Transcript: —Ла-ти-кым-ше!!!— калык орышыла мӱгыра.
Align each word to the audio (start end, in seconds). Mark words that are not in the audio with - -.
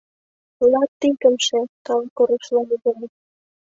—Ла-ти-кым-ше!!!— 0.71 1.59
калык 1.87 2.17
орышыла 2.21 2.61
мӱгыра. 2.67 3.07